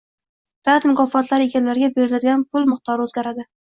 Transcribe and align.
Davlat 0.69 0.87
mukofotlari 0.93 1.49
egalariga 1.51 1.93
beriladigan 2.01 2.51
pul 2.53 2.71
miqdori 2.75 3.11
oʻzgaradi 3.11 3.53